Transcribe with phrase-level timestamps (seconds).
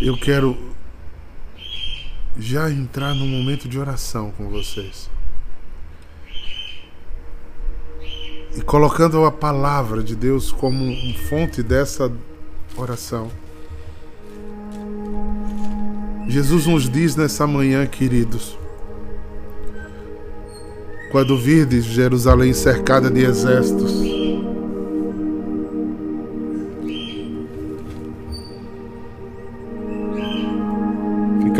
[0.00, 0.56] eu quero
[2.38, 5.10] já entrar num momento de oração com vocês.
[8.56, 10.90] E colocando a palavra de Deus como
[11.28, 12.10] fonte dessa
[12.76, 13.30] oração.
[16.26, 18.56] Jesus nos diz nessa manhã, queridos,
[21.12, 24.19] quando virdes Jerusalém cercada de exércitos,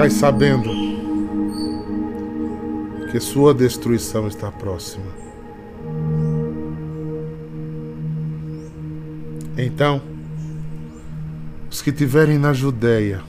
[0.01, 0.71] ficai sabendo
[3.11, 5.05] que sua destruição está próxima.
[9.59, 10.01] Então,
[11.71, 13.21] os que tiverem na Judéia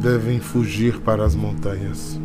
[0.00, 2.18] devem fugir para as montanhas.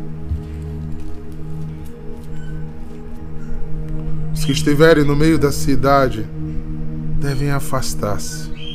[4.32, 6.26] Os que estiverem no meio da cidade
[7.20, 8.69] devem afastar-se.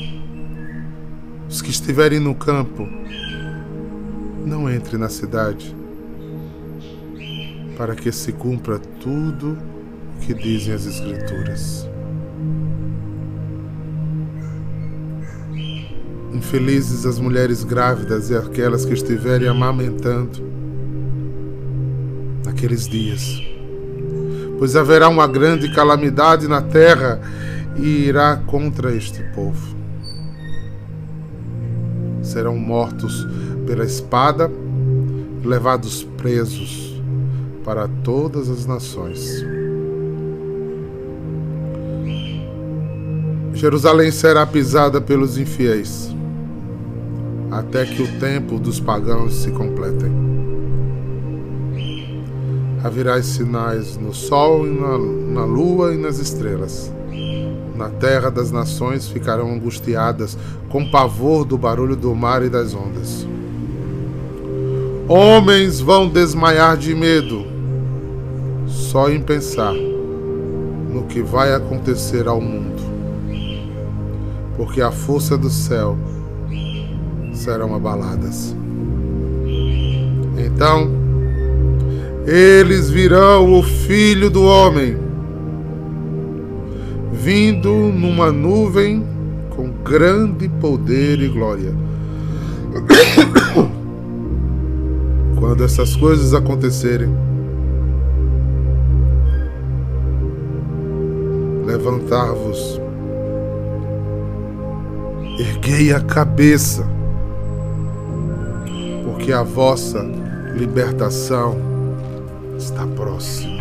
[1.55, 2.85] Os que estiverem no campo,
[4.45, 5.73] não entre na cidade,
[7.77, 9.57] para que se cumpra tudo
[10.17, 11.89] o que dizem as Escrituras.
[16.33, 20.43] Infelizes as mulheres grávidas e aquelas que estiverem amamentando
[22.45, 23.41] naqueles dias,
[24.59, 27.21] pois haverá uma grande calamidade na terra
[27.77, 29.84] e irá contra este povo.
[32.35, 33.25] Serão mortos
[33.65, 34.51] pela espada,
[35.41, 37.01] levados presos
[37.63, 39.41] para todas as nações.
[43.53, 46.13] Jerusalém será pisada pelos infiéis
[47.49, 50.11] até que o tempo dos pagãos se completem.
[52.83, 54.97] Haverá sinais no sol e na,
[55.39, 56.91] na lua e nas estrelas.
[57.75, 60.37] Na terra das nações ficarão angustiadas
[60.69, 63.27] com pavor do barulho do mar e das ondas.
[65.07, 67.45] Homens vão desmaiar de medo
[68.67, 72.81] só em pensar no que vai acontecer ao mundo,
[74.55, 75.97] porque a força do céu
[77.33, 78.55] serão abaladas.
[80.37, 80.89] Então,
[82.25, 84.97] eles virão o Filho do Homem,
[87.25, 89.03] vindo numa nuvem
[89.55, 91.73] com grande poder e glória.
[95.39, 97.09] Quando essas coisas acontecerem,
[101.65, 102.79] levantar-vos,
[105.39, 106.87] erguei a cabeça,
[109.03, 110.05] porque a vossa
[110.55, 111.57] libertação
[112.55, 113.54] está próxima.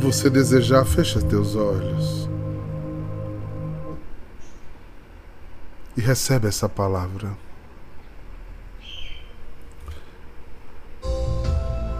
[0.00, 2.28] Você desejar, fecha teus olhos
[5.96, 7.30] e recebe essa palavra.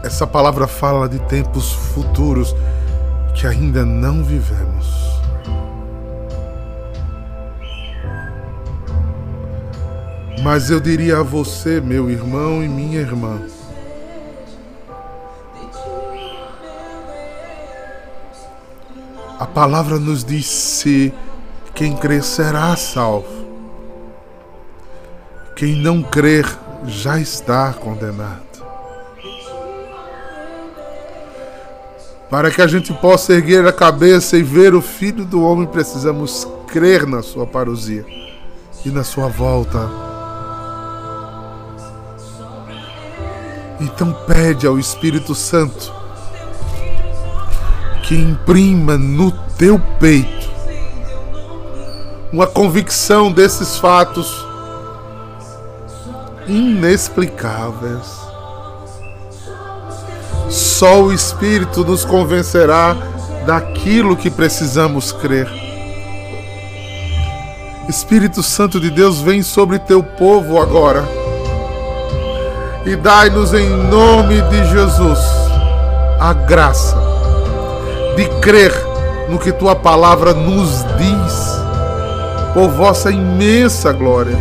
[0.02, 2.54] Essa palavra fala de tempos futuros
[3.38, 4.88] que ainda não vivemos.
[10.42, 13.42] Mas eu diria a você, meu irmão e minha irmã,
[19.50, 21.12] palavra nos diz: se
[21.74, 23.28] quem crer será salvo,
[25.56, 26.46] quem não crer
[26.86, 28.50] já está condenado.
[32.30, 36.46] Para que a gente possa erguer a cabeça e ver o Filho do Homem, precisamos
[36.68, 38.06] crer na sua parousia
[38.84, 39.90] e na sua volta.
[43.80, 45.99] Então pede ao Espírito Santo
[48.10, 50.50] que imprima no teu peito
[52.32, 54.44] uma convicção desses fatos
[56.48, 58.04] inexplicáveis.
[60.48, 62.96] Só o Espírito nos convencerá
[63.46, 65.48] daquilo que precisamos crer.
[67.88, 71.04] Espírito Santo de Deus, vem sobre teu povo agora
[72.84, 75.20] e dai-nos em nome de Jesus
[76.18, 76.99] a graça
[78.20, 78.70] de crer
[79.30, 81.58] no que tua palavra nos diz,
[82.52, 84.36] por vossa imensa glória.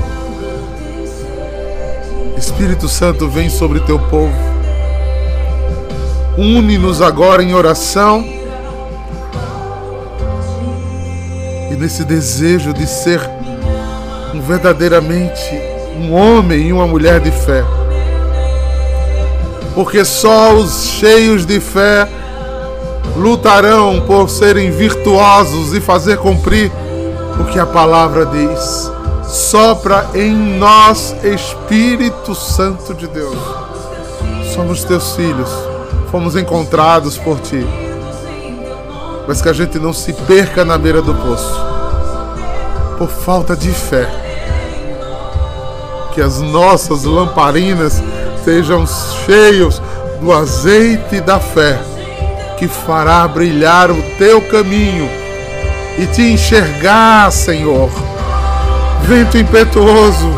[2.38, 4.36] Espírito Santo, vem sobre teu povo.
[6.38, 8.26] Une-nos agora em oração
[11.72, 13.22] e nesse desejo de ser
[14.34, 15.42] um verdadeiramente
[15.98, 17.64] um homem e uma mulher de fé
[19.76, 22.08] porque só os cheios de fé
[23.19, 26.71] lutarão por serem virtuosos e fazer cumprir
[27.39, 28.92] o que a palavra diz.
[29.27, 33.38] Sopra em nós, Espírito Santo de Deus.
[34.56, 35.50] Somos teus filhos,
[36.10, 37.66] fomos encontrados por ti.
[39.27, 41.62] Mas que a gente não se perca na beira do poço,
[42.98, 44.10] por falta de fé.
[46.13, 48.01] Que as nossas lamparinas
[48.44, 48.88] sejam
[49.25, 49.80] cheios
[50.19, 51.80] do azeite da fé,
[52.60, 55.10] que fará brilhar o teu caminho
[55.98, 57.90] e te enxergar, Senhor.
[59.04, 60.30] Vento impetuoso,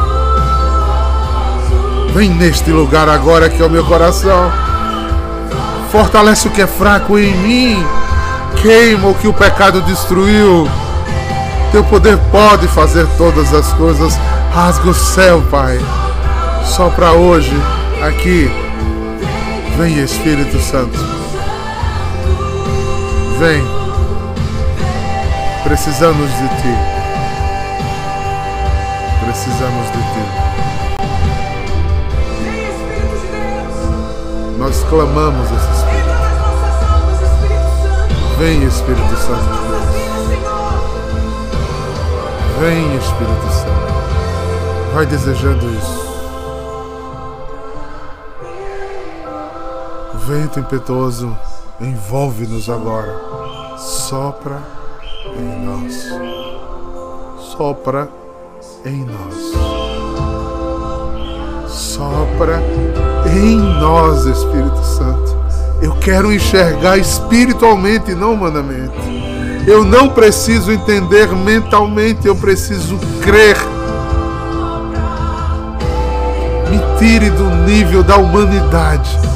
[2.14, 4.52] vem neste lugar agora que é o meu coração.
[5.92, 7.86] Fortalece o que é fraco em mim,
[8.62, 10.70] queima o que o pecado destruiu.
[11.72, 14.14] Teu poder pode fazer todas as coisas.
[14.54, 15.80] Rasga o céu, Pai.
[16.66, 17.56] Só para hoje,
[18.06, 18.52] aqui.
[19.78, 21.21] Vem, Espírito Santo.
[23.42, 23.64] Vem.
[25.64, 26.76] Precisamos de Ti.
[29.26, 30.26] Precisamos de Ti.
[34.60, 36.22] Nós clamamos esse Espírito.
[38.38, 39.90] Vem, Espírito Santo de Deus.
[42.60, 43.90] Vem, Espírito Santo.
[44.94, 46.00] Vai desejando isso.
[50.28, 51.36] Vento impetuoso,
[51.82, 53.16] envolve-nos agora.
[53.78, 54.62] Sopra
[55.38, 56.06] em nós.
[57.58, 58.10] Sopra
[58.86, 59.52] em nós.
[61.68, 62.62] Sopra
[63.36, 65.42] em nós, Espírito Santo.
[65.82, 69.22] Eu quero enxergar espiritualmente, não humanamente.
[69.68, 73.58] Eu não preciso entender mentalmente, eu preciso crer.
[76.70, 79.31] Me tire do nível da humanidade e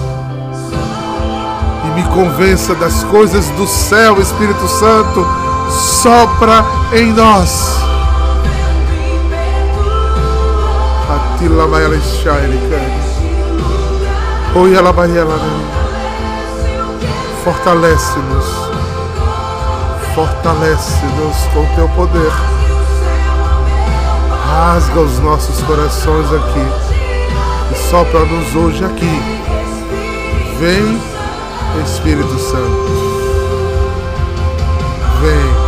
[1.95, 5.25] me convença das coisas do céu, Espírito Santo.
[5.69, 7.77] Sopra em nós.
[11.09, 11.65] Atila
[14.56, 15.39] Oi, ela vai ela.
[17.44, 18.45] Fortalece-nos.
[20.13, 22.31] Fortalece-nos com teu poder.
[24.50, 26.68] Rasga os nossos corações aqui.
[27.71, 29.21] E sopra-nos hoje aqui.
[30.59, 31.15] Vem,
[31.81, 32.86] Espírito Santo.
[35.22, 35.66] Vem.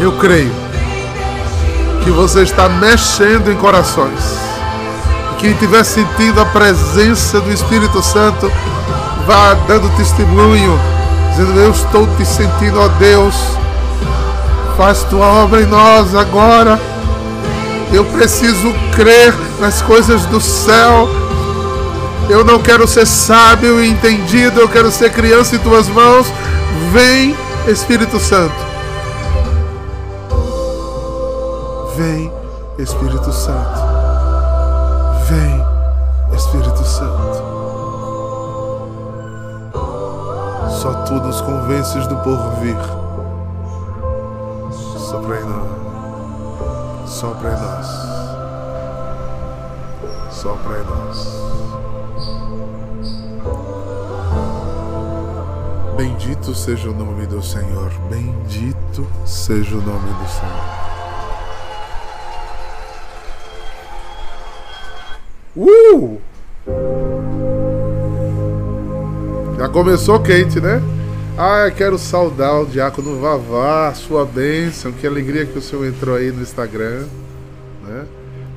[0.00, 0.52] Eu creio
[2.04, 4.38] que você está mexendo em corações.
[5.38, 8.50] Quem tiver sentido a presença do Espírito Santo,
[9.26, 10.78] vá dando testemunho,
[11.30, 13.34] dizendo: Eu estou te sentindo, ó Deus.
[14.76, 16.78] Faz tua obra em nós agora.
[17.92, 21.08] Eu preciso crer nas coisas do céu.
[22.28, 26.26] Eu não quero ser sábio e entendido, eu quero ser criança em tuas mãos.
[26.92, 27.36] Vem,
[27.68, 28.54] Espírito Santo.
[31.96, 32.32] Vem,
[32.78, 33.80] Espírito Santo.
[35.28, 35.64] Vem,
[36.36, 37.46] Espírito Santo.
[40.82, 42.76] Só tu nos convences do porvir.
[44.98, 47.08] Sopra em nós.
[47.08, 47.86] Sopra em nós.
[50.30, 51.35] Sopra em nós.
[56.06, 57.90] Bendito seja o nome do Senhor.
[58.08, 60.76] Bendito seja o nome do Senhor.
[65.56, 66.20] Uh!
[69.58, 70.80] Já começou quente, né?
[71.36, 74.92] Ah, eu quero saudar o Diácono Vavá, sua bênção.
[74.92, 77.04] Que alegria que o senhor entrou aí no Instagram.
[77.82, 78.06] Né?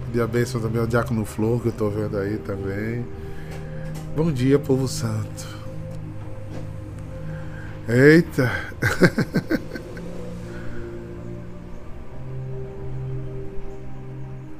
[0.05, 3.03] Pedir a bênção também ao Diácono Flor, que eu tô vendo aí também.
[4.15, 5.58] Bom dia, povo santo.
[7.91, 8.51] Eita!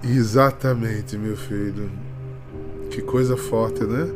[0.04, 1.92] Exatamente, meu filho.
[2.90, 4.10] Que coisa forte, né?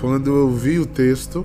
[0.00, 1.44] Quando eu vi o texto,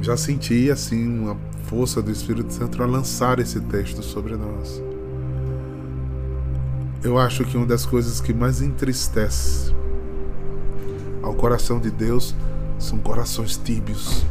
[0.00, 4.80] já senti assim uma força do Espírito Santo a lançar esse texto sobre nós.
[7.02, 9.74] Eu acho que uma das coisas que mais entristece
[11.20, 12.32] ao coração de Deus
[12.78, 14.24] são corações tíbios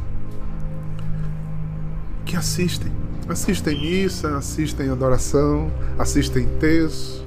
[2.28, 2.92] que assistem,
[3.28, 7.26] assistem missa, assistem adoração, assistem texto,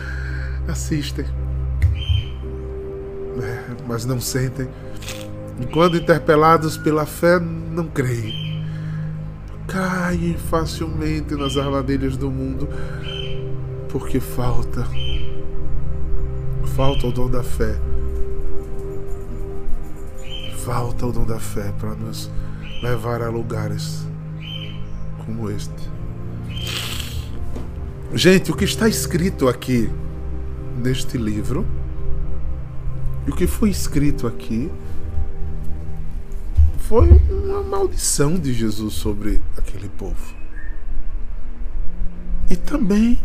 [0.68, 1.24] assistem
[3.86, 4.68] mas não sentem.
[5.60, 8.64] E quando interpelados pela fé, não creem.
[9.66, 12.68] Caem facilmente nas armadilhas do mundo,
[13.88, 14.86] porque falta.
[16.74, 17.78] Falta o dom da fé.
[20.64, 22.30] falta o dom da fé para nos
[22.82, 24.08] levar a lugares
[25.24, 25.72] como este.
[28.14, 29.90] Gente, o que está escrito aqui
[30.76, 31.66] neste livro
[33.26, 34.70] e o que foi escrito aqui
[36.78, 40.34] foi uma maldição de Jesus sobre aquele povo.
[42.50, 43.18] E também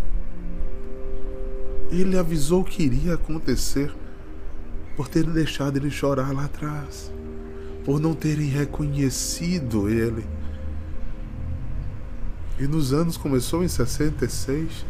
[1.91, 3.94] ele avisou que iria acontecer
[4.96, 7.12] por terem deixado ele chorar lá atrás,
[7.84, 10.25] por não terem reconhecido ele.
[12.60, 14.86] E nos anos começou em 66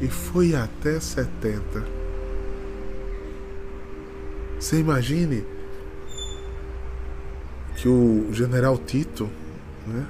[0.00, 1.84] e foi até 70.
[4.58, 5.44] Você imagine
[7.76, 9.28] que o general Tito,
[9.86, 10.06] né,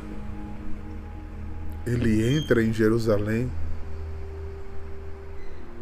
[1.86, 3.50] ele entra em Jerusalém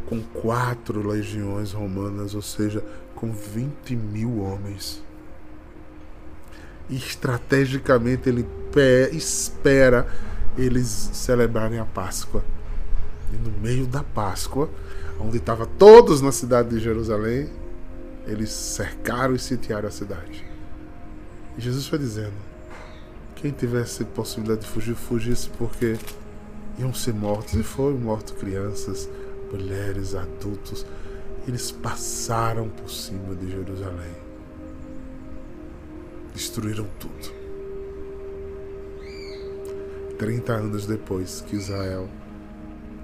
[0.06, 2.84] com quatro legiões romanas, ou seja,
[3.16, 5.02] com 20 mil homens.
[6.88, 8.46] E estrategicamente ele
[9.12, 10.06] espera
[10.56, 12.44] eles celebrarem a Páscoa.
[13.32, 14.70] E no meio da Páscoa,
[15.20, 17.48] onde estavam todos na cidade de Jerusalém,
[18.26, 20.44] eles cercaram e sitiaram a cidade.
[21.56, 22.34] E Jesus foi dizendo:
[23.36, 25.96] quem tivesse possibilidade de fugir, fugisse, porque
[26.78, 27.54] iam ser mortos.
[27.54, 29.08] E foram mortos crianças,
[29.50, 30.86] mulheres, adultos.
[31.46, 34.12] Eles passaram por cima de Jerusalém.
[36.34, 37.45] Destruíram tudo.
[40.18, 42.08] 30 anos depois que Israel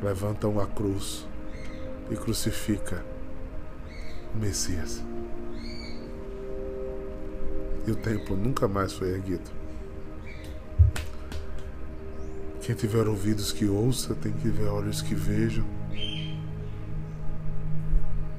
[0.03, 1.27] levanta uma cruz
[2.11, 3.05] e crucifica
[4.35, 5.03] o Messias
[7.87, 9.51] e o templo nunca mais foi erguido.
[12.61, 15.65] Quem tiver ouvidos que ouça, tem que ver olhos que vejam.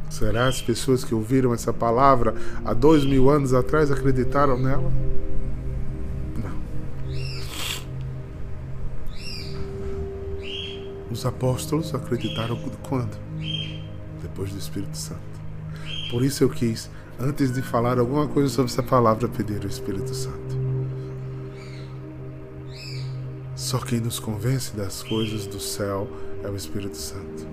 [0.10, 4.92] Será as pessoas que ouviram essa palavra há dois mil anos atrás acreditaram nela?
[11.24, 13.18] Os apóstolos acreditaram quando?
[14.22, 15.22] Depois do Espírito Santo.
[16.12, 20.14] Por isso eu quis antes de falar alguma coisa sobre essa palavra, pedir o Espírito
[20.14, 20.58] Santo.
[23.56, 26.10] Só quem nos convence das coisas do céu
[26.44, 27.48] é o Espírito Santo.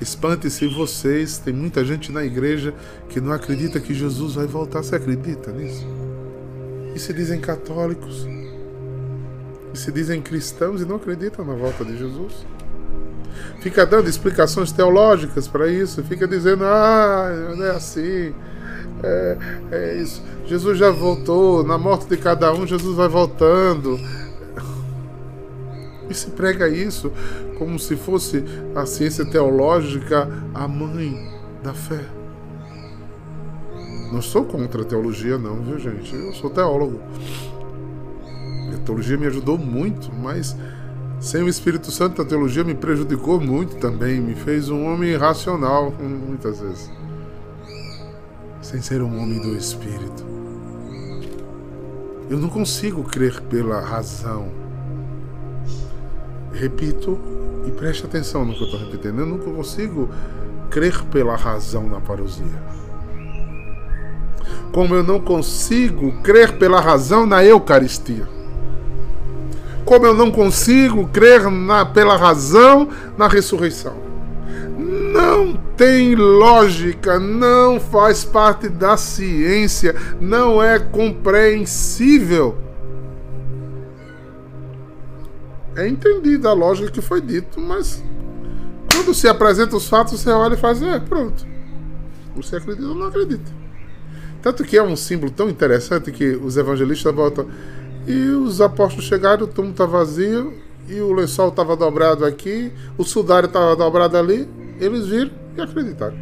[0.00, 2.72] Espante-se vocês, tem muita gente na igreja
[3.08, 4.84] que não acredita que Jesus vai voltar.
[4.84, 5.84] Você acredita nisso?
[6.94, 8.37] E se dizem católicos?
[9.72, 12.46] E se dizem cristãos e não acreditam na volta de Jesus?
[13.60, 18.34] fica dando explicações teológicas para isso, fica dizendo, ah, não é assim,
[19.02, 19.38] é,
[19.70, 20.22] é isso.
[20.46, 23.98] Jesus já voltou, na morte de cada um, Jesus vai voltando.
[26.08, 27.12] E se prega isso
[27.58, 28.42] como se fosse
[28.74, 31.30] a ciência teológica a mãe
[31.62, 32.00] da fé.
[34.10, 36.14] Não sou contra a teologia, não, viu, gente?
[36.14, 36.98] Eu sou teólogo.
[38.88, 40.56] Teologia me ajudou muito, mas
[41.20, 45.92] sem o Espírito Santo, a teologia me prejudicou muito também, me fez um homem irracional,
[46.00, 46.90] muitas vezes.
[48.62, 50.24] Sem ser um homem do Espírito.
[52.30, 54.48] Eu não consigo crer pela razão.
[56.54, 57.18] Repito
[57.66, 59.20] e preste atenção no que eu estou repetindo.
[59.20, 60.08] Eu não consigo
[60.70, 62.62] crer pela razão na parousia.
[64.72, 68.37] Como eu não consigo crer pela razão na Eucaristia
[69.88, 73.96] como eu não consigo crer na, pela razão na ressurreição.
[74.76, 82.54] Não tem lógica, não faz parte da ciência, não é compreensível.
[85.74, 88.04] É entendida a lógica que foi dito, mas
[88.92, 91.46] quando se apresenta os fatos, você olha e faz, é, pronto.
[92.36, 93.50] Você acredita ou não acredita.
[94.42, 97.48] Tanto que é um símbolo tão interessante que os evangelistas voltam.
[98.08, 100.54] E os apóstolos chegaram, o túmulo estava vazio,
[100.88, 104.48] e o lençol estava dobrado aqui, o sudário estava dobrado ali.
[104.80, 106.16] Eles viram e acreditaram.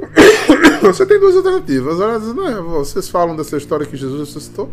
[0.82, 1.96] Você tem duas alternativas.
[2.66, 4.70] Vocês falam dessa história que Jesus ressuscitou.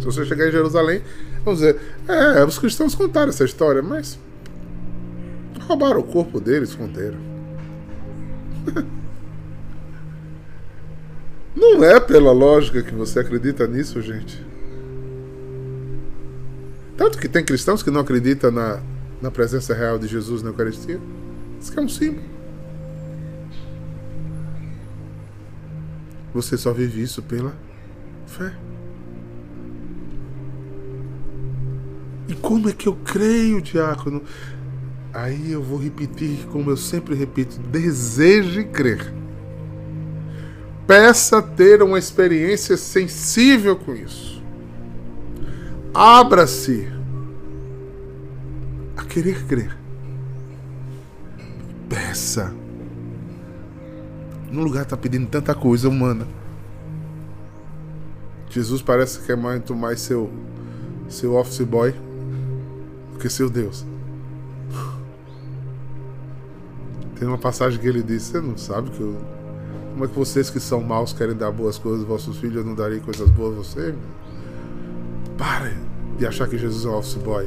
[0.00, 1.02] Se você chegar em Jerusalém,
[1.44, 4.18] vamos dizer, é, os cristãos contaram essa história, mas
[5.66, 7.18] roubaram o corpo deles, esconderam.
[11.54, 14.44] Não é pela lógica que você acredita nisso, gente.
[16.96, 18.82] Tanto que tem cristãos que não acreditam na,
[19.22, 21.00] na presença real de Jesus na Eucaristia.
[21.60, 22.26] Isso é um símbolo.
[26.34, 27.54] Você só vive isso pela
[28.26, 28.52] fé.
[32.28, 34.22] E como é que eu creio, diácono?
[35.14, 39.12] Aí eu vou repetir, como eu sempre repito: deseje crer.
[40.88, 44.42] Peça ter uma experiência sensível com isso.
[45.92, 46.88] Abra-se
[48.96, 49.76] a querer crer.
[51.90, 52.54] Peça.
[54.50, 56.26] No lugar está pedindo tanta coisa humana.
[58.48, 60.32] Jesus parece que é muito mais seu,
[61.06, 61.94] seu office boy
[63.12, 63.84] do que seu Deus.
[67.18, 69.37] Tem uma passagem que ele diz: Você não sabe que eu.
[69.98, 72.58] Como é que vocês que são maus querem dar boas coisas aos vossos filhos?
[72.58, 73.92] Eu não darei coisas boas a você?
[75.36, 75.74] Pare
[76.16, 77.44] de achar que Jesus é um office boy.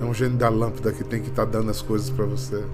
[0.00, 2.64] É um gênio da lâmpada que tem que estar tá dando as coisas para você.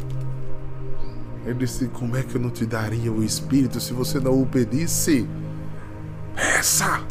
[1.45, 4.47] Ele disse: Como é que eu não te daria o Espírito se você não o
[4.47, 5.29] pedisse?
[6.35, 7.03] Peça!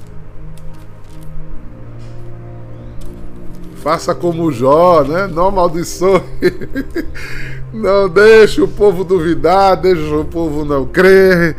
[3.83, 5.27] Faça como Jó, né?
[5.27, 6.23] Não amaldiçoe.
[7.71, 11.55] Não deixe o povo duvidar, deixe o povo não crer.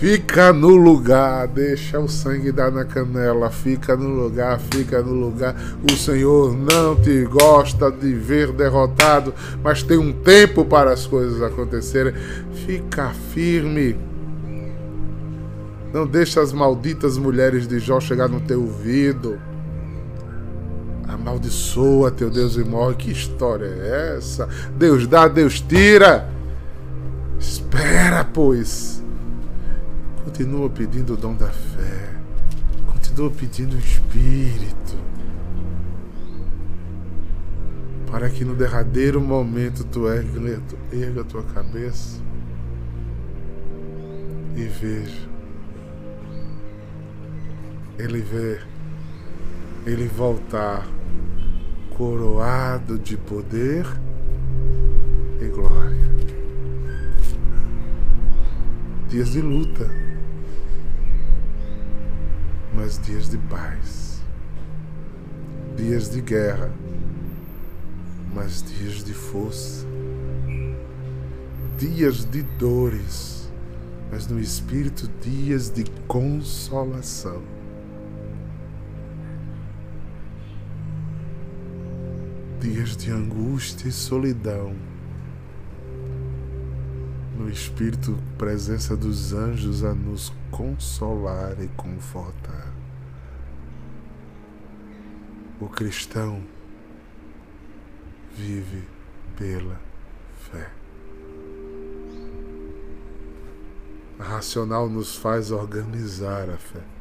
[0.00, 5.54] Fica no lugar, deixa o sangue dar na canela, fica no lugar, fica no lugar.
[5.86, 11.42] O Senhor não te gosta de ver derrotado, mas tem um tempo para as coisas
[11.42, 12.14] acontecerem.
[12.64, 13.94] Fica firme.
[15.92, 19.49] Não deixa as malditas mulheres de Jó chegar no teu ouvido.
[21.14, 22.94] Amaldiçoa teu Deus e morre.
[22.96, 24.48] Que história é essa?
[24.76, 26.28] Deus dá, Deus tira.
[27.38, 29.02] Espera, pois.
[30.24, 32.14] Continua pedindo o dom da fé.
[32.86, 34.96] Continua pedindo o Espírito.
[38.10, 40.60] Para que no derradeiro momento tu erga,
[40.92, 42.20] erga a tua cabeça
[44.56, 45.28] e veja.
[47.98, 48.60] Ele vê
[49.86, 50.86] ele voltar
[52.00, 53.84] coroado de poder
[55.38, 56.10] e glória.
[59.10, 59.86] Dias de luta,
[62.74, 64.22] mas dias de paz.
[65.76, 66.72] Dias de guerra,
[68.34, 69.86] mas dias de força.
[71.76, 73.52] Dias de dores,
[74.10, 77.59] mas no espírito dias de consolação
[82.60, 84.76] dias de angústia e solidão.
[87.34, 92.70] No Espírito, presença dos anjos a nos consolar e confortar.
[95.58, 96.42] O cristão
[98.36, 98.86] vive
[99.38, 99.80] pela
[100.50, 100.70] fé.
[104.18, 106.99] A racional nos faz organizar a fé.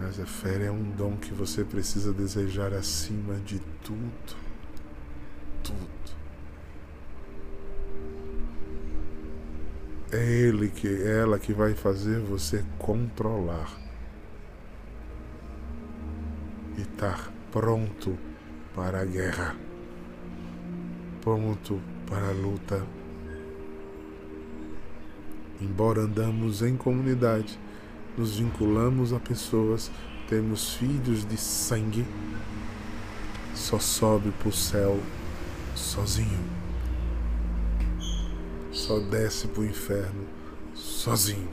[0.00, 4.36] Mas a fé é um dom que você precisa desejar acima de tudo.
[5.62, 6.14] Tudo.
[10.12, 13.68] É ele que é ela que vai fazer você controlar
[16.76, 18.16] e estar pronto
[18.74, 19.56] para a guerra,
[21.20, 22.84] pronto para a luta.
[25.60, 27.58] Embora andamos em comunidade,
[28.16, 29.90] nos vinculamos a pessoas,
[30.28, 32.06] temos filhos de sangue,
[33.54, 34.98] só sobe para o céu
[35.74, 36.40] sozinho,
[38.72, 40.24] só desce para o inferno
[40.74, 41.48] sozinho.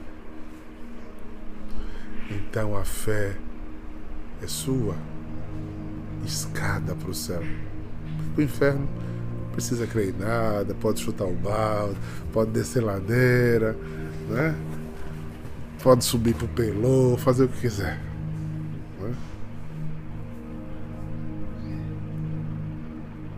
[2.29, 3.37] Então a fé
[4.41, 4.95] é sua
[6.25, 7.43] escada para o céu.
[8.33, 8.87] Para o inferno
[9.51, 11.97] precisa crer em nada, pode chutar o balde,
[12.31, 13.77] pode descer ladeira,
[14.29, 14.55] né?
[15.83, 17.99] Pode subir pro pelô, fazer o que quiser.
[18.99, 19.15] Né?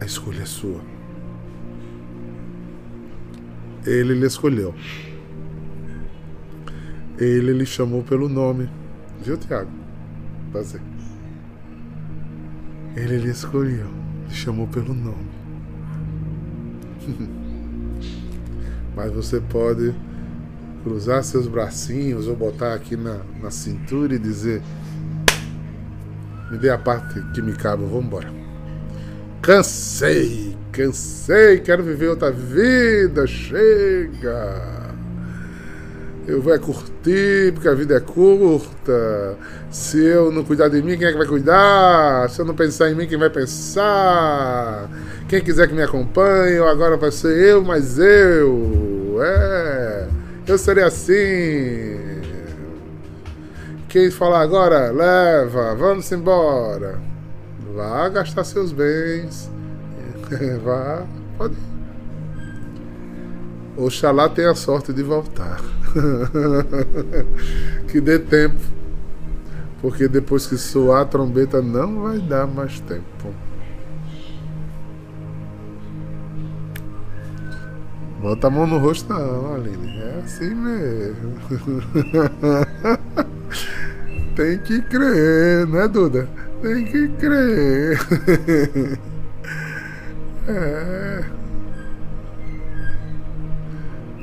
[0.01, 0.81] A escolha é sua.
[3.85, 4.75] Ele lhe escolheu.
[7.17, 8.69] Ele lhe chamou pelo nome.
[9.21, 9.71] Viu, Tiago?
[10.51, 10.81] Fazer.
[12.97, 13.87] Ele lhe escolheu.
[14.27, 15.31] Lhe chamou pelo nome.
[18.95, 19.95] Mas você pode
[20.83, 24.61] cruzar seus bracinhos ou botar aqui na, na cintura e dizer:
[26.51, 28.27] Me dê a parte que me cabe, vamos embora.
[29.41, 34.83] Cansei, cansei, quero viver outra vida, chega.
[36.25, 39.37] Eu vou é curtir, porque a vida é curta.
[39.69, 42.29] Se eu não cuidar de mim, quem é que vai cuidar?
[42.29, 44.89] Se eu não pensar em mim, quem vai pensar?
[45.27, 49.17] Quem quiser que me acompanhe, agora vai ser eu, mas eu.
[49.21, 49.72] É.
[50.45, 51.13] Eu serei assim.
[53.87, 56.99] Quem falar agora, leva, vamos embora.
[57.73, 59.49] Vá gastar seus bens.
[60.63, 61.05] Vá,
[61.37, 61.55] pode.
[63.77, 65.61] Oxalá tenha a sorte de voltar.
[67.87, 68.59] que dê tempo.
[69.81, 73.33] Porque depois que soar a trombeta não vai dar mais tempo.
[78.23, 79.99] Bota a mão no rosto não, Aline.
[79.99, 81.33] É assim mesmo.
[84.33, 86.29] Tem que crer, né, Duda?
[86.61, 87.99] Tem que crer.
[90.47, 91.25] é.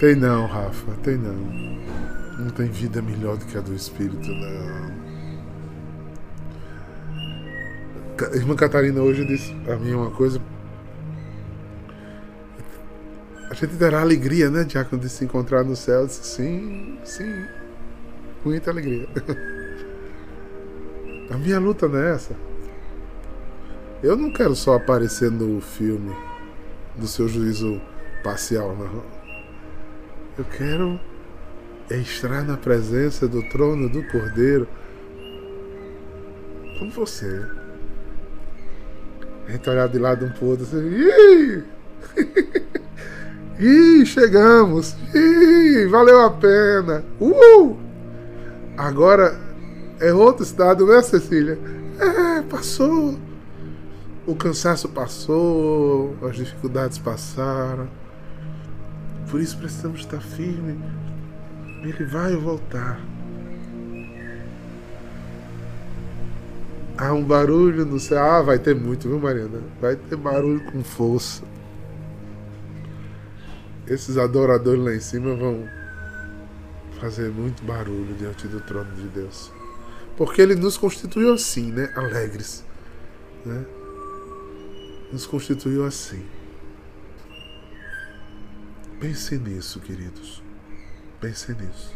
[0.00, 1.34] Tem não, Rafa, tem não.
[2.38, 4.90] Não tem vida melhor do que a do Espírito, não.
[8.34, 10.40] Irmã Catarina hoje disse a mim uma coisa.
[13.50, 16.08] A gente terá alegria, né, Diácono, de se encontrar no céu.
[16.08, 17.44] Sim, sim.
[18.44, 19.08] Muita alegria.
[21.28, 22.36] A minha luta não é essa.
[24.02, 26.14] Eu não quero só aparecer no filme
[26.96, 27.80] do seu juízo
[28.22, 29.02] parcial, não.
[30.38, 31.00] Eu quero
[31.90, 34.68] estar na presença do trono do Cordeiro
[36.78, 37.44] com você.
[39.46, 41.64] A gente olhar de lado um pro outro assim.
[43.60, 44.06] Ih!
[44.06, 44.96] Chegamos!
[45.14, 47.04] Ih, valeu a pena!
[47.20, 47.76] Uh!
[48.76, 49.38] Agora
[50.00, 51.58] é outro estado, né, Cecília?
[51.98, 53.18] É, passou.
[54.26, 57.88] O cansaço passou, as dificuldades passaram.
[59.30, 60.78] Por isso precisamos estar firme.
[61.82, 62.98] Ele vai voltar.
[66.96, 68.22] Há um barulho no céu.
[68.22, 69.60] Ah, vai ter muito, viu, Mariana?
[69.80, 71.49] Vai ter barulho com força.
[73.86, 75.68] Esses adoradores lá em cima vão
[77.00, 79.50] fazer muito barulho diante do trono de Deus.
[80.16, 81.92] Porque ele nos constituiu assim, né?
[81.96, 82.64] Alegres.
[83.44, 83.64] Né?
[85.12, 86.24] Nos constituiu assim.
[89.00, 90.42] Pense nisso, queridos.
[91.20, 91.94] Pense nisso.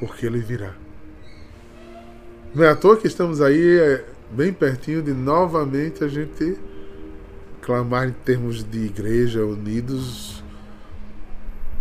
[0.00, 0.74] Porque ele virá.
[2.54, 6.58] Não é à toa que estamos aí é, bem pertinho de novamente a gente
[7.68, 10.42] clamar em termos de igreja unidos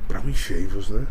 [0.06, 1.08] para o encheivos, né?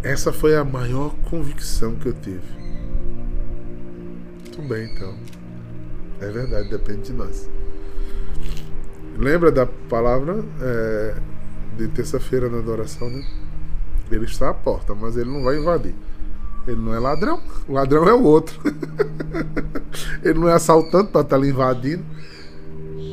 [0.00, 2.46] Essa foi a maior convicção que eu tive.
[4.44, 5.12] Muito bem, então.
[6.20, 7.50] É verdade, depende de nós.
[9.16, 11.16] Lembra da palavra é,
[11.76, 13.26] de terça-feira na adoração, né?
[14.08, 15.96] Ele está à porta, mas ele não vai invadir.
[16.64, 17.42] Ele não é ladrão.
[17.66, 18.56] O ladrão é o outro.
[20.22, 22.04] ele não é assaltante para estar tá ali invadindo.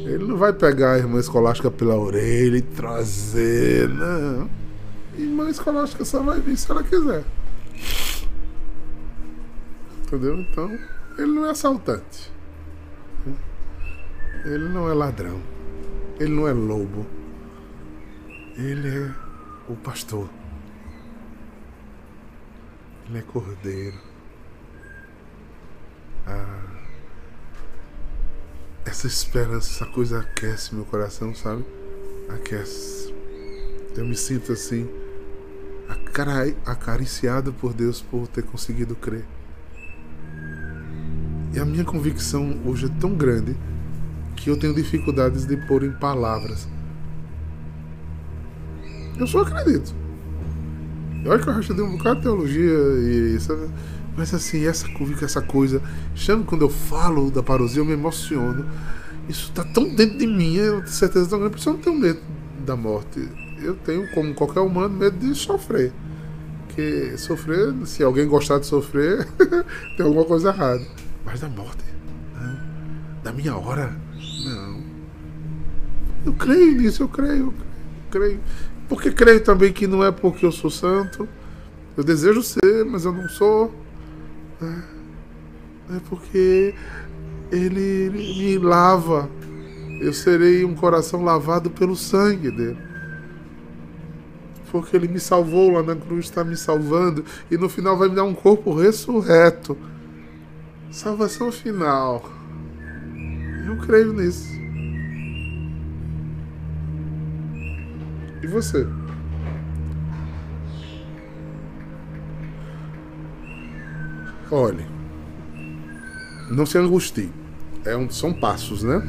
[0.05, 3.89] Ele não vai pegar a irmã escolástica pela orelha e trazer.
[3.89, 4.47] Não.
[5.13, 7.23] A irmã escolástica só vai vir se ela quiser.
[10.03, 10.39] Entendeu?
[10.39, 10.69] Então,
[11.17, 12.31] ele não é assaltante.
[14.45, 15.41] Ele não é ladrão.
[16.19, 17.07] Ele não é lobo.
[18.55, 19.11] Ele é
[19.67, 20.29] o pastor.
[23.09, 23.97] Ele é cordeiro.
[26.27, 26.74] Ah,
[28.85, 31.65] essa esperança, essa coisa aquece meu coração, sabe?
[32.29, 33.13] Aquece.
[33.97, 34.87] Eu me sinto assim,
[36.65, 39.25] acariciado por Deus por ter conseguido crer.
[41.53, 43.55] E a minha convicção hoje é tão grande
[44.35, 46.67] que eu tenho dificuldades de pôr em palavras.
[49.17, 49.95] Eu só acredito.
[51.25, 53.53] Olha que eu acho de um bocado de teologia e isso.
[54.17, 54.87] Mas assim, essa,
[55.21, 55.81] essa coisa.
[56.15, 58.65] Chama quando eu falo da parousia, eu me emociono.
[59.27, 61.53] Isso está tão dentro de mim, eu tenho certeza tão grande.
[61.53, 62.21] Por isso eu não tenho medo
[62.65, 63.27] da morte.
[63.61, 65.91] Eu tenho, como qualquer humano, medo de sofrer.
[66.65, 69.25] Porque sofrer, se alguém gostar de sofrer,
[69.97, 70.85] tem alguma coisa errada.
[71.25, 71.83] Mas da morte,
[72.35, 72.59] né?
[73.23, 73.95] da minha hora,
[74.43, 74.83] não.
[76.25, 77.53] Eu creio nisso, eu creio, eu
[78.11, 78.39] creio.
[78.87, 81.27] Porque creio também que não é porque eu sou santo.
[81.97, 83.73] Eu desejo ser, mas eu não sou.
[84.59, 84.83] Né?
[85.95, 86.73] É porque
[87.51, 89.29] ele me lava.
[90.01, 92.77] Eu serei um coração lavado pelo sangue dele.
[94.71, 97.23] Porque ele me salvou lá na cruz, está me salvando.
[97.49, 99.77] E no final vai me dar um corpo ressurreto.
[100.91, 102.29] Salvação final.
[103.65, 104.53] Eu creio nisso.
[108.43, 108.85] E você?
[114.51, 114.85] Olhe,
[116.51, 117.31] não se angustie.
[117.83, 119.01] É um, são passos, né?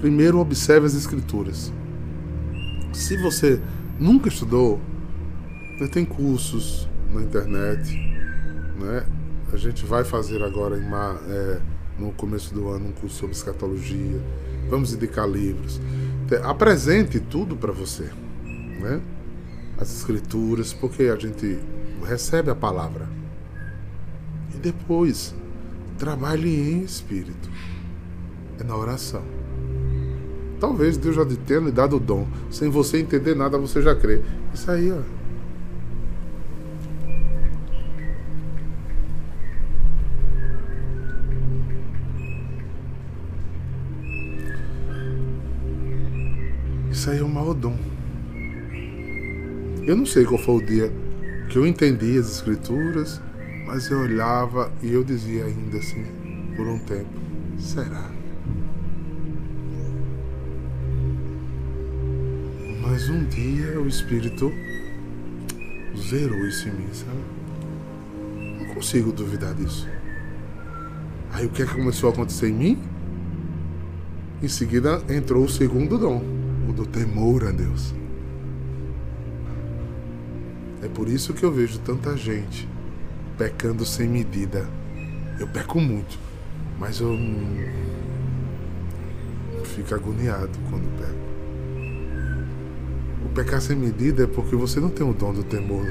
[0.00, 1.72] Primeiro, observe as escrituras.
[2.92, 3.60] Se você
[3.98, 4.80] nunca estudou,
[5.80, 7.96] né, tem cursos na internet,
[8.78, 9.06] né?
[9.52, 10.86] A gente vai fazer agora em,
[11.30, 11.60] é,
[11.98, 14.20] no começo do ano um curso sobre escatologia.
[14.68, 15.80] Vamos indicar livros.
[16.44, 18.10] apresente tudo para você,
[18.80, 19.00] né?
[19.80, 21.58] As escrituras, porque a gente
[22.04, 23.17] recebe a palavra.
[24.58, 25.36] E depois
[25.96, 27.48] trabalhe em espírito.
[28.58, 29.22] É na oração.
[30.58, 32.26] Talvez Deus já tenha lhe dado o dom.
[32.50, 34.20] Sem você entender nada, você já crê.
[34.52, 34.98] Isso aí, ó.
[46.90, 47.78] Isso aí é um mau dom.
[49.86, 50.92] Eu não sei qual foi o dia
[51.48, 53.22] que eu entendi as escrituras,
[53.68, 56.02] mas eu olhava e eu dizia ainda assim,
[56.56, 57.20] por um tempo,
[57.58, 58.10] será?
[62.80, 64.50] Mas um dia o Espírito
[65.98, 68.58] zerou isso em mim, sabe?
[68.58, 69.86] Não consigo duvidar disso.
[71.34, 72.82] Aí o que é que começou a acontecer em mim?
[74.42, 76.24] Em seguida entrou o segundo dom
[76.66, 77.94] o do temor a Deus.
[80.82, 82.66] É por isso que eu vejo tanta gente
[83.38, 84.68] pecando sem medida.
[85.38, 86.18] Eu peco muito,
[86.78, 87.16] mas eu
[89.64, 91.28] fico agoniado quando peco.
[93.24, 95.86] O pecar sem medida é porque você não tem o dom do temor.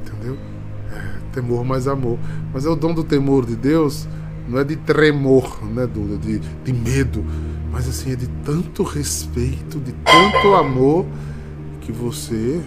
[0.00, 0.38] Entendeu?
[0.92, 2.18] É, temor mais amor.
[2.54, 4.06] Mas é o dom do temor de Deus
[4.48, 6.16] não é de tremor, né, Duda?
[6.16, 7.24] De, de medo.
[7.72, 11.04] Mas assim, é de tanto respeito, de tanto amor,
[11.80, 12.62] que você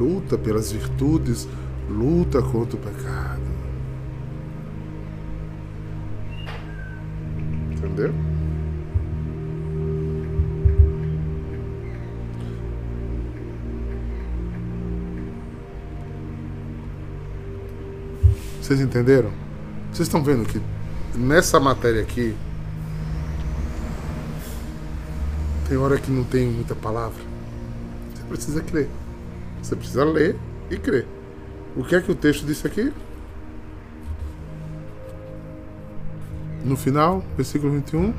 [0.00, 1.46] luta pelas virtudes,
[1.86, 3.42] luta contra o pecado.
[7.70, 8.14] Entendeu?
[18.62, 19.30] Vocês entenderam?
[19.92, 20.62] Vocês estão vendo que
[21.14, 22.34] nessa matéria aqui
[25.68, 27.22] tem hora que não tem muita palavra.
[28.14, 28.88] Você precisa crer.
[29.62, 30.36] Você precisa ler
[30.70, 31.06] e crer.
[31.76, 32.92] O que é que o texto disse aqui?
[36.64, 38.12] No final, versículo 21,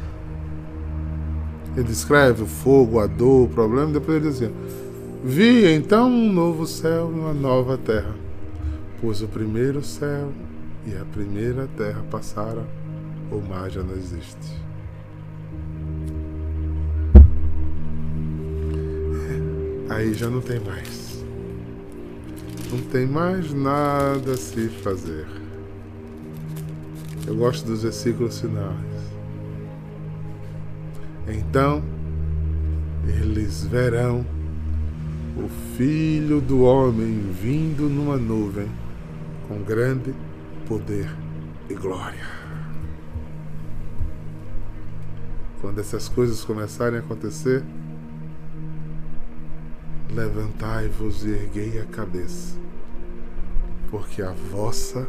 [1.75, 4.54] ele descreve o fogo, a dor, o problema, depois ele diz assim:
[5.23, 8.15] Vi então um novo céu e uma nova terra,
[8.99, 10.32] pois o primeiro céu
[10.86, 12.65] e a primeira terra passara,
[13.32, 14.60] o mar já não existe.
[19.89, 21.11] Aí já não tem mais.
[22.71, 25.27] Não tem mais nada a se fazer.
[27.27, 28.77] Eu gosto dos versículos finais.
[31.27, 31.84] Então
[33.07, 34.25] eles verão
[35.36, 38.69] o Filho do Homem vindo numa nuvem
[39.47, 40.13] com grande
[40.65, 41.10] poder
[41.69, 42.25] e glória.
[45.60, 47.63] Quando essas coisas começarem a acontecer,
[50.13, 52.56] levantai-vos e erguei a cabeça,
[53.89, 55.08] porque a vossa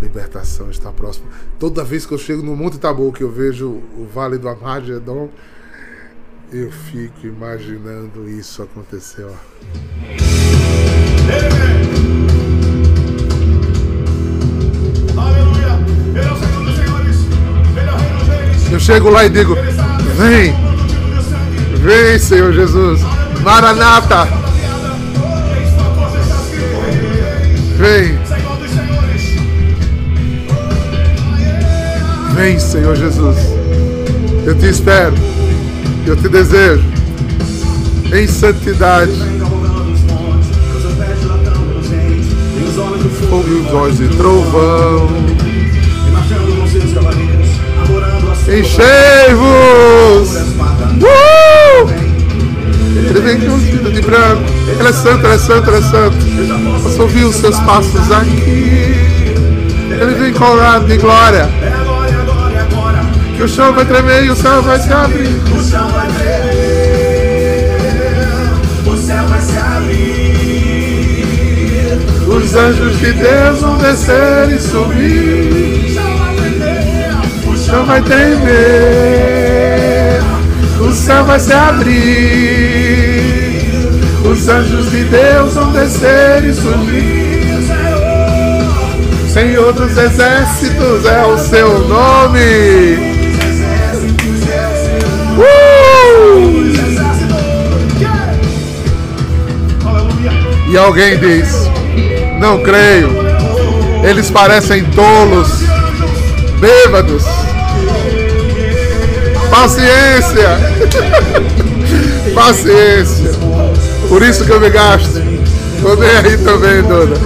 [0.00, 1.26] libertação está próxima.
[1.58, 5.30] Toda vez que eu chego no Monte Tabor, que eu vejo o Vale do Amargedon,
[6.52, 9.24] eu fico imaginando isso acontecer.
[9.24, 9.34] Ó.
[18.70, 19.54] Eu chego lá e digo:
[20.16, 20.54] Vem,
[21.78, 23.00] vem, Senhor Jesus,
[23.42, 24.28] Maranata,
[27.78, 28.18] vem,
[32.34, 33.36] vem, Senhor Jesus,
[34.44, 35.14] eu te espero,
[36.06, 36.84] eu te desejo,
[38.12, 39.12] em santidade.
[43.30, 45.08] Fogo e voz e trovão.
[48.48, 50.30] Enchei-vos!
[51.02, 51.45] Uh!
[53.28, 54.44] Ele vem vestido de branco.
[54.78, 56.16] Ele é santo, ele é santo, ele é santo.
[56.82, 58.94] Posso ouvir os seus passos aqui.
[59.90, 61.48] Ele vem colado de glória.
[63.36, 65.36] Que o chão vai tremer e o céu vai se abrir.
[65.52, 66.52] O chão vai tremer,
[68.86, 70.06] o céu vai se abrir.
[72.26, 75.66] Os anjos de Deus vão descer e subir
[77.66, 78.46] chão vai tremer,
[80.80, 82.75] o céu vai se abrir,
[84.36, 87.46] os anjos de Deus vão descer e surgir.
[89.32, 93.16] Senhor dos exércitos é o seu nome.
[95.38, 95.56] Uh!
[100.70, 101.70] E alguém diz:
[102.38, 103.10] Não creio.
[104.04, 105.62] Eles parecem tolos,
[106.60, 107.24] bêbados
[109.50, 110.58] Paciência.
[112.34, 113.35] Paciência.
[114.08, 115.22] Por isso que eu me gasto.
[115.82, 117.16] Tô nem aí também, dona.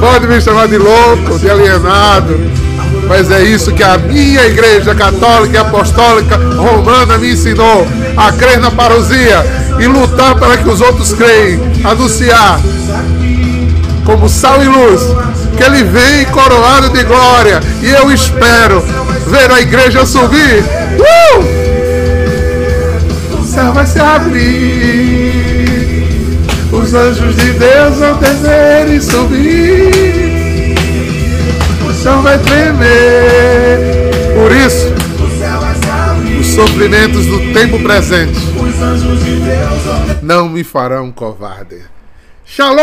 [0.00, 2.38] Pode me chamar de louco, de alienado.
[3.08, 8.58] Mas é isso que a minha igreja católica e apostólica romana me ensinou: a crer
[8.58, 9.44] na parousia
[9.78, 12.60] e lutar para que os outros creem, anunciar
[14.06, 15.02] como sal e luz,
[15.56, 18.80] que ele vem coroado de glória, e eu espero
[19.26, 20.62] ver a igreja subir.
[21.00, 21.66] Uh!
[23.40, 25.05] O céu vai se abrir,
[26.86, 30.76] os anjos de Deus vão descer e subir,
[31.84, 34.10] o chão vai tremer.
[34.36, 34.94] Por isso,
[36.38, 38.38] os sofrimentos do tempo presente
[40.22, 41.82] não me farão covarde.
[42.44, 42.76] Shalom!